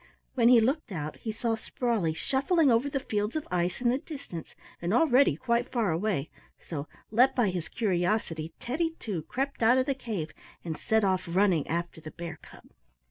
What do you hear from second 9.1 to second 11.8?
crept out of the cave and set off running